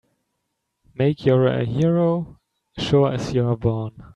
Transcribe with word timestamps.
Make 0.95 1.27
you're 1.27 1.45
a 1.45 1.63
hero 1.63 2.39
sure 2.75 3.13
as 3.13 3.33
you're 3.35 3.55
born! 3.55 4.03